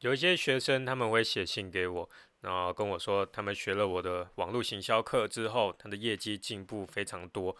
[0.00, 2.10] 有一些学生他们会写信给我，
[2.40, 7.56] 然后跟我说他们学了我的网络行销课之后，他的业绩进步非常多，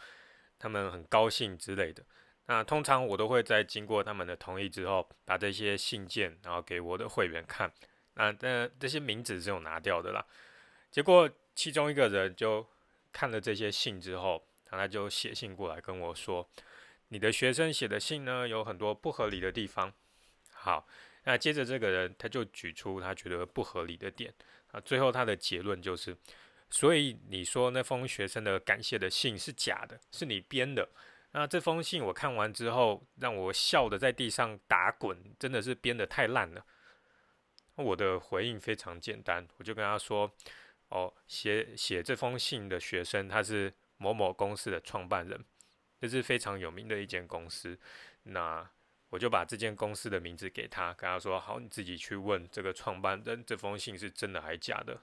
[0.59, 2.05] 他们很高兴之类的。
[2.47, 7.71] 那通常我都会在经过他们的同意之后，把这些信件然后给我的会员看。
[8.15, 10.27] 那那这些名字是有拿掉的啦。
[10.91, 12.67] 结果其中一个人就
[13.13, 16.49] 看了这些信之后，他就写信过来跟我说
[17.09, 19.93] ：“你的学生写的信呢，有很多不合理的地方。”
[20.53, 20.87] 好，
[21.25, 24.33] 那接着这个人他就举出他觉得不合理的点
[24.73, 26.17] 啊，最后他的结论就是：
[26.71, 30.89] 所以你说那封学生的感谢的信是假的，是你编的。
[31.33, 36.65] 那这封信我看完之后，让我笑得在地上打滚，真的是编得太烂了。
[37.77, 40.31] 我的回应非常简单，我就跟他说
[40.91, 45.45] ：“哦，写写这封信的学生他是某某公司的创办人，
[46.01, 47.79] 这是非常有名的一间公司。
[48.25, 48.69] 那
[49.11, 54.99] 我就把这间公司的名字给他，跟他说：好，你自己去问这个创办人，这封信是真的还是假的？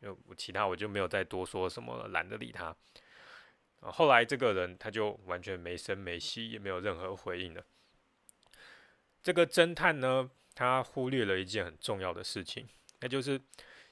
[0.00, 2.76] 就我其他我就没有再多说什么了，懒得理他。”
[3.80, 7.64] 后来这个人他就完全没声没息，也没有任何回应了。
[9.22, 12.68] 这个侦探呢，他忽略了一件很重要的事情，
[13.00, 13.40] 那就是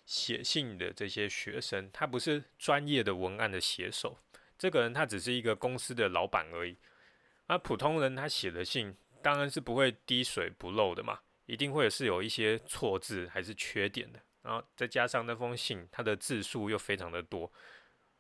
[0.05, 4.19] 写信的这些学生，他不是专业的文案的写手，
[4.59, 6.77] 这个人他只是一个公司的老板而已。
[7.47, 8.97] 而普通人他写的信，
[9.27, 14.21] 当然是不会滴水不漏的嘛，一定会是有一些错字还是缺点的。
[14.43, 17.53] 然后再加上那封信，它的字数又非常的多。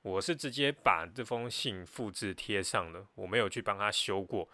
[0.02, 4.48] 我是直接把这封信复制贴上了，我没有去帮他修过。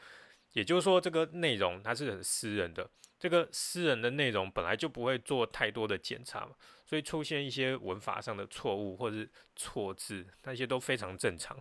[0.52, 11.58] 也就是说，这个内容它是很私人的，这个私人的内容本来就不会做太多的检查嘛，所以出现一些文法上的错误或是错字，那些都非常正常。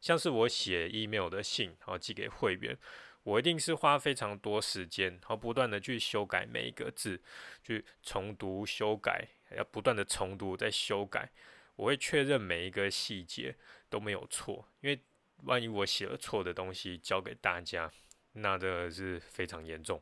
[0.00, 2.76] 像是我写 email 的信，然后寄给会员，
[3.24, 7.20] 我一定是花非常多时间，然后不断的去修改每一个字，
[7.62, 11.28] 去重读、修改，要不断的重读再修改。
[11.76, 13.56] 我会确认每一个细节
[13.90, 15.00] 都没有错，因为
[15.42, 17.90] 万一我写了错的东西交给大家，
[18.34, 20.00] 那这个是非常严重，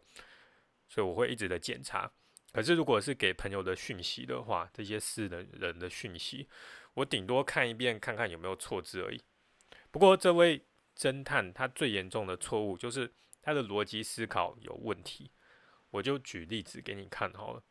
[0.88, 2.12] 所以我会一直的检查。
[2.52, 6.46] 可是如果是给朋友的讯息的话，这些私人人的讯息，
[6.94, 9.22] 我顶多看一遍看看有没有错字而已。
[9.90, 10.62] 不过这位
[10.96, 15.30] 侦探他最严重的错误就是他的逻辑思考有问题，
[15.90, 17.62] 我就举例子给你看好了。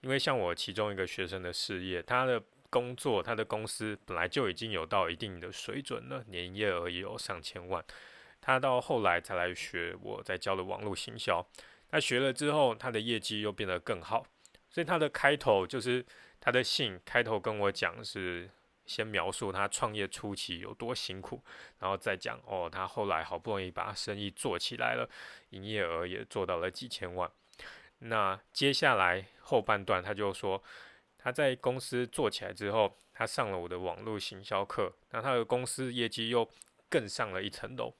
[0.00, 7.84] 因为像我其中一个学生的事业，他的工作，他的公司本来就已经有到一定的水准了，年营业额也有上千万。
[8.40, 11.44] 他到后来才来学我在教的网络行销，
[11.88, 14.26] 他学了之后，他的业绩又变得更好。
[14.68, 16.04] 所以他的开头就是
[16.38, 18.50] 他的信开头跟我讲是
[18.86, 21.42] 先描述他创业初期有多辛苦，
[21.78, 25.08] 然后再讲哦，他后来好不容易把生意做起来了，
[25.50, 27.30] 营业额也做到了几千万。
[27.98, 30.62] 那接下来后半段他就说。
[31.18, 36.48] 他在公司做起来之后，他上了我的网络行销课，那他的公司业绩又
[36.88, 37.92] 更上了一层楼，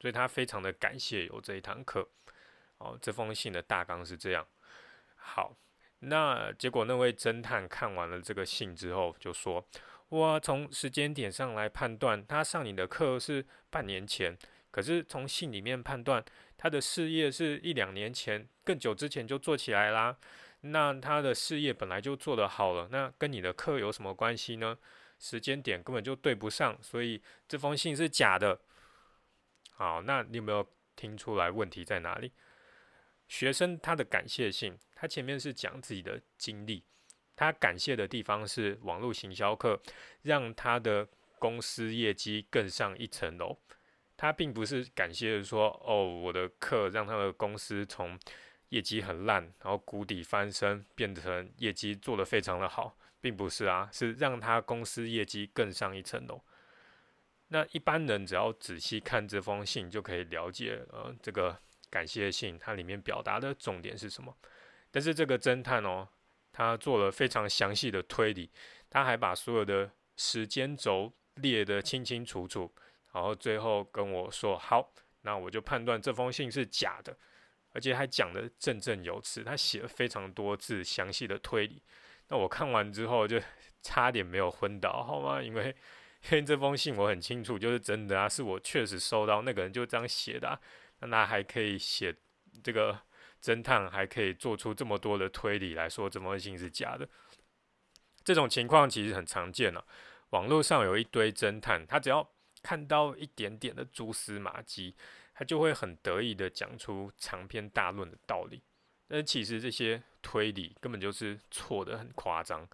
[0.00, 2.08] 所以他非常的感谢有这一堂课。
[2.78, 4.46] 哦，这封信的大纲是这样。
[5.14, 5.54] 好，
[5.98, 9.62] 那结果那位侦探看完了这个信之后，就说：
[10.10, 14.36] 我，从时间点上来判断，他上你的课是半年前，
[14.70, 16.24] 可是从信里面判断，
[16.58, 20.18] 他的事业是一两年前，更久之前就做起来啦。
[20.62, 24.76] 那他的事业本来就做得好了，那跟你的课有什么关系呢？
[25.18, 28.60] 时间点根本就对不上，所以这封信是假的。
[29.70, 32.32] 好，那你有没有听出来问题在哪里？
[33.28, 36.82] 学生他的感谢信，他前面是讲自己的经历，
[37.40, 39.80] 他感谢的地方是网络行销课
[40.20, 41.08] 让他的
[41.38, 43.56] 公司业绩更上一层楼。
[44.14, 48.18] 他并不是感谢说，哦，我的课让他的公司从
[48.68, 56.38] 业绩很烂，然后谷底翻身，变成业绩做得非常的好，并不是啊，是让他公司业绩更上一层楼。
[57.48, 61.58] 那一般人只要仔细看这封信，就可以了解，呃，这个
[61.88, 64.36] 感谢信它里面表达的重点是什么。
[64.90, 66.06] 但是这个侦探哦，
[66.52, 68.50] 他做了非常详细的推理，
[68.88, 72.72] 他还把所有的时间轴列得清清楚楚，
[73.12, 74.92] 然后最后跟我说：“好，
[75.22, 77.16] 那我就判断这封信是假的。”
[77.72, 81.80] 而且还讲的振振有词，他写了非常多字详细的推理。
[82.26, 83.40] 那我看完之后就
[83.80, 85.40] 差点没有昏倒，好吗？
[85.40, 85.74] 因为
[86.24, 90.60] 因为这封信我很清楚就是真的啊，是我确实收到，那个人就这样写的啊。
[90.98, 92.12] 那他还可以写
[92.62, 93.00] 这个
[93.42, 97.08] 侦探还可以做出这么多的推理来说这封信是假的。
[98.22, 99.86] 这种情况其实很常见了，
[100.30, 102.30] 网络上有一堆侦探，他只要
[102.62, 104.94] 看到一点点的蛛丝马迹。
[105.32, 108.62] 他就会很得意的讲出长篇大论的道理，
[109.08, 112.68] 但其实这些推理根本就是错的，很夸张。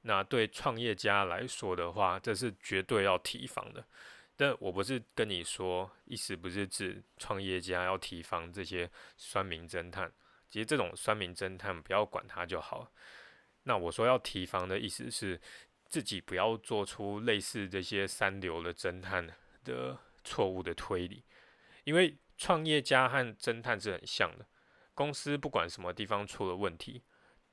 [0.00, 3.86] 那对创业家来说的话，这是绝对要提防的。
[4.36, 10.12] 但我不是跟你说，意思不是指创业家要提防这些酸民侦探。
[10.50, 12.92] 其实这种酸民侦探不要管他就好。
[13.64, 15.40] 那我说要提防的意思是，
[15.88, 19.26] 自己不要做出类似这些三流的侦探
[19.64, 21.24] 的错误的推理，
[21.84, 24.46] 因为创业家和侦探是很像的。
[24.94, 27.02] 公司不管什么地方出了问题，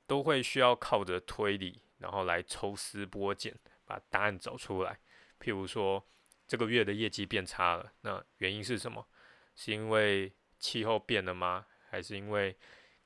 [0.06, 1.82] 都会需要靠着推理。
[1.98, 4.98] 然后来抽丝剥茧，把答案找出来。
[5.38, 6.04] 譬如说，
[6.52, 9.08] 这个月的业绩变差了，那原因是什么？
[9.54, 11.64] 是因为气候变了吗？
[11.88, 12.54] 还是因为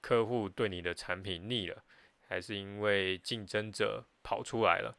[0.00, 1.84] 客户对你的产品腻了？
[2.26, 4.98] 还是因为竞争者跑出来了？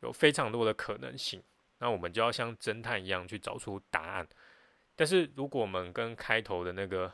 [0.00, 1.42] 有非常多的可能性。
[1.76, 4.26] 那我们就要像侦探一样去找出答案。
[4.96, 7.12] 但是如果我们跟开头的那个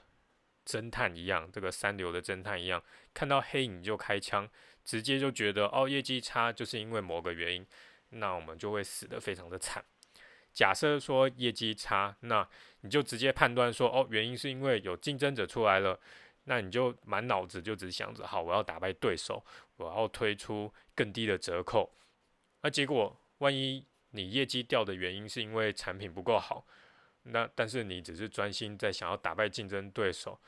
[0.65, 2.81] 侦探一样，这个三流的侦探一样，
[3.13, 4.49] 看到黑影就开枪。
[4.85, 7.67] 直接就觉得哦，业绩差就是因为某个原因，
[8.11, 9.85] 那我们就会死得非常的惨。
[10.53, 12.47] 假设说业绩差，那
[12.81, 15.99] 你就直接判断说哦，原因是因为有竞争者出来了，
[16.45, 19.45] 那你就满脑子就只想着好，我要打败对手，
[19.77, 21.93] 我要推出更低的折扣。
[22.63, 26.67] 那结果万一你业绩掉的原因是因为产品不够好，
[27.23, 30.41] 那但是你只是专心在想要打败竞争对手，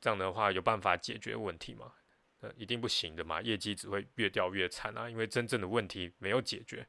[0.00, 1.92] 这样的话有办法解决问题吗？
[2.40, 5.08] 呃一定不行的嘛，业绩只会越掉越惨啊！
[5.08, 6.86] 因为真正的问题没有解决。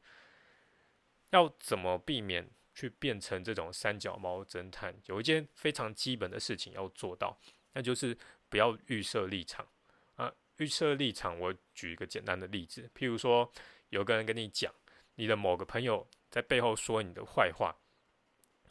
[1.36, 4.96] 要怎么避免去变成这种三脚猫侦探？
[5.08, 7.38] 有一件非常基本的事情要做到，
[7.74, 8.18] 那就是
[8.48, 9.68] 不要预设立场
[10.16, 10.34] 啊！
[10.58, 13.52] 预设立场，我举一个简单的例子，譬如说，
[13.90, 14.74] 有个人跟你讲，
[15.16, 17.76] 你的某个朋友在背后说你的坏话，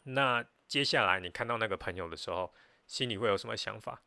[0.03, 2.51] 那接下来你看到那个朋友的时候，
[2.87, 4.01] 心里会有什么想法？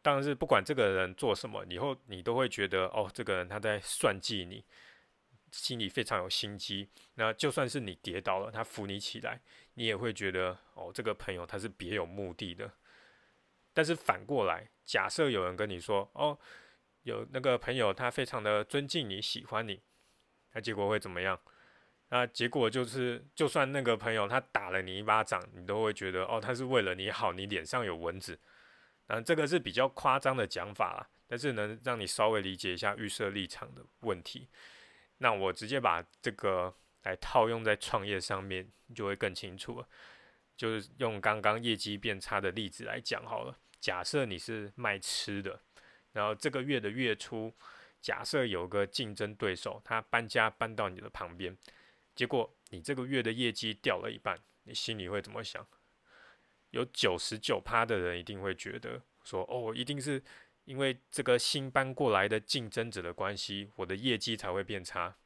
[0.00, 4.64] 当然是不管这个人做什么，以后你都会觉得哦，这个人他在算计你，
[5.52, 6.88] 心里非常有心机。
[7.14, 9.40] 那就算是你跌倒了，他扶你起来，
[9.74, 12.72] 你也会觉得哦，这个朋友他是别有目的的。
[13.72, 16.36] 但是反过来，假设有人跟你说哦，
[17.04, 19.80] 有那个朋友他非常的尊敬你，喜欢你，
[20.52, 21.38] 那结果会怎么样？
[22.08, 28.38] 那结果就是，就算那个朋友他打了你一巴掌，你都会觉得哦，他是为了你好，你脸上有蚊子。
[29.06, 34.48] 嗯，这个是比较夸张的讲法啦，但是能让你稍微理解一下预设立场的问题。
[35.22, 36.74] 那我直接把这个
[37.04, 39.88] 来套用在创业上面，就会更清楚了。
[40.56, 43.56] 就是用刚刚业绩变差的例子来讲好了。
[43.78, 45.62] 假设你是卖吃的，
[46.10, 47.54] 然后这个月的月初，
[48.00, 51.56] 假设有个竞争对手他搬家搬到你的旁边，
[52.16, 55.64] 结果你这个月的业绩掉了一半，你心里会怎么想？
[56.70, 60.20] 有九十九趴的人一定会觉得说，哦，一定是
[60.64, 65.16] 因为这个新搬过来的竞争者的关系，我的业绩才会变差。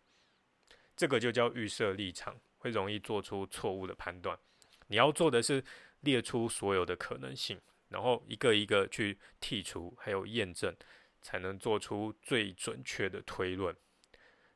[0.96, 4.38] 这个就叫预设立场，会容易做出错误的判断。
[4.86, 5.62] 你要做的是
[6.00, 10.74] 列出所有的可能性，然后一个一个去剔除，还有验证，
[11.20, 13.76] 才能做出最准确的推论。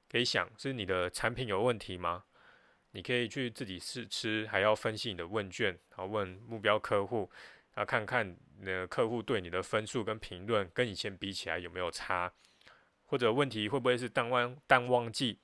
[0.09, 2.25] 可以想，是你的产品有问题吗？
[2.93, 7.31] 你可以去自己试吃，还要分析你的问卷，然后问目标客户，
[7.75, 12.33] 然后看看那客户对你的分数跟评论跟以前比起来有没有差，
[13.05, 15.39] 或者问题会不会是淡旺淡旺季？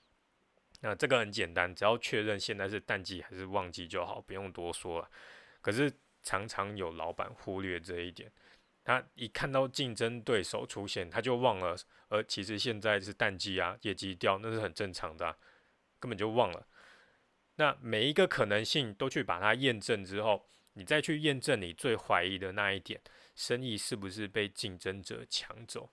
[0.80, 5.10] 那这个很简单，只要确认现在是淡季还是旺季就好，不用多说了。
[5.62, 5.90] 可是
[6.22, 8.30] 常常有老板忽略这一点，
[8.84, 11.74] 他一看到竞争对手出现，他就忘了，
[12.08, 15.36] 而其实现在是淡季啊，业绩掉那是很正常的，
[15.98, 16.66] 根本就忘了。
[17.56, 20.46] 那每一个可能性都去把它验证之后，
[20.78, 23.00] 你再去验证你最怀疑的那一点，
[23.34, 25.90] 生意是不是被竞争者抢走？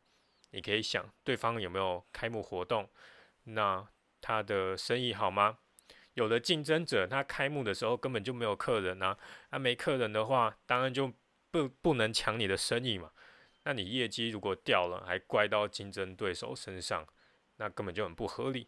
[0.51, 2.89] 你可以想，对方有没有开幕活动？
[3.43, 3.87] 那
[4.19, 5.59] 他的生意好吗？
[6.15, 9.17] 有的竞争者，他开幕的时候根本就没有客人啊，
[9.51, 11.11] 那没客人的话，当然就
[11.49, 13.11] 不不能抢你的生意嘛。
[13.63, 17.07] 那你业绩如果掉了，还怪到竞争对手身上，
[17.55, 18.67] 那根本就很不合理。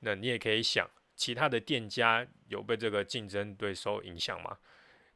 [0.00, 0.90] 那你也可以想。
[1.16, 4.56] 其他的店家有被这个竞争对手影响吗？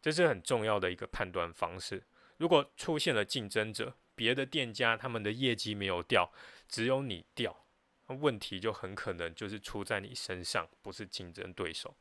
[0.04, 2.04] 这是很重要的一个判断方式。
[2.36, 6.30] 如果出现了竞争者，别的店家他们的业绩没有掉，
[6.68, 7.64] 只有你掉，
[8.06, 11.96] 那问题就很可能就是出在你身上，不是竞争对手。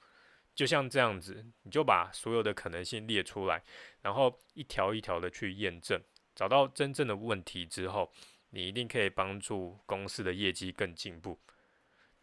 [0.53, 3.63] 就像这样子，你就把所有的可能性列出来，
[4.01, 6.03] 然后一条一条的去验证，
[6.35, 8.11] 找到真正的问题之后，
[8.49, 11.39] 你一定可以帮助公司的业绩更进步。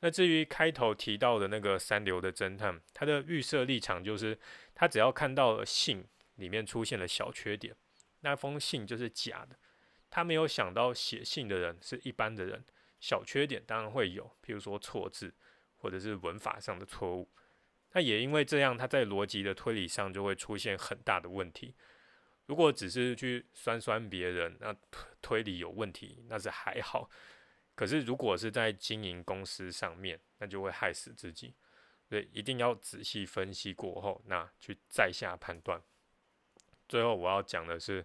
[0.01, 4.39] 那至于开头提到的那个三流的侦探，他的预设立场就是，
[4.75, 6.05] 他只要看到了信
[6.37, 7.77] 里面出现了小缺点，
[8.21, 9.57] 那封信就是假的。
[10.09, 12.65] 他没有想到写信的人是一般的人，
[12.99, 15.33] 小缺点当然会有，譬如说错字
[15.77, 17.31] 或者是文法上的错误。
[17.93, 21.75] 那也因为这样，他在逻辑的推理上就会出现很大的问题。
[22.47, 24.75] 如果只是去酸酸别人，那
[25.21, 27.09] 推理有问题，那是还好。
[27.81, 31.55] 可是如果是在经营公司上面，那就会害死自己。
[32.07, 35.81] 所以一定要仔细分析过后，那去再下判断。
[36.87, 38.05] 最后我要讲的是，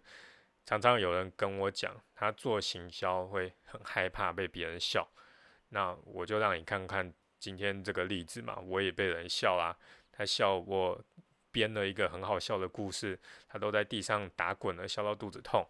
[0.65, 5.05] 常常有人跟我讲，他做行销会很害怕被别人笑。
[5.67, 9.77] 那我就让你看看今天这个例子嘛，我也被人笑啦。
[10.09, 11.03] 他笑我
[11.51, 15.67] 编了一个很好笑的故事，他都在地上打滚了，笑到肚子痛。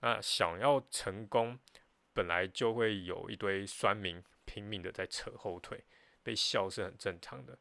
[0.00, 1.58] 那想要成功，
[2.12, 5.84] 本来就会有一堆酸民拼命的在扯后腿。
[6.24, 7.58] 被笑是很正常的，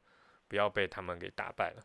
[0.48, 1.84] 不要被他们给打败了。